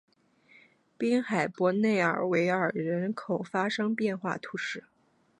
[0.97, 3.45] 滨海伯内尔维尔人口
[3.95, 4.85] 变化图示